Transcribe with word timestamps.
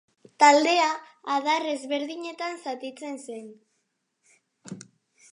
Taldea 0.43 0.85
adar 1.33 1.67
ezberdinetan 1.73 2.57
zatitzen 2.67 3.19
zen. 3.25 4.81